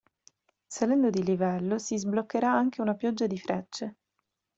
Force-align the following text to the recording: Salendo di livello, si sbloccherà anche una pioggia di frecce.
Salendo 0.67 1.11
di 1.11 1.23
livello, 1.23 1.77
si 1.77 1.95
sbloccherà 1.95 2.51
anche 2.51 2.81
una 2.81 2.95
pioggia 2.95 3.27
di 3.27 3.37
frecce. 3.37 3.95